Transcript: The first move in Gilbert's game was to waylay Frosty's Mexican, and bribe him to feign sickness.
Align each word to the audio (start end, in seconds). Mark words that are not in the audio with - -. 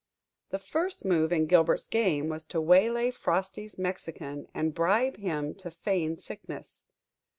The 0.49 0.57
first 0.57 1.05
move 1.05 1.31
in 1.31 1.45
Gilbert's 1.45 1.85
game 1.85 2.27
was 2.27 2.43
to 2.47 2.59
waylay 2.59 3.11
Frosty's 3.11 3.77
Mexican, 3.77 4.47
and 4.51 4.73
bribe 4.73 5.17
him 5.17 5.53
to 5.61 5.69
feign 5.69 6.17
sickness. 6.17 6.87